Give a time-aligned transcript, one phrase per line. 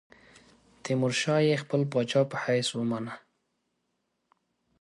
[0.83, 3.13] تیمورشاه یې خپل پاچا په حیث ومانه.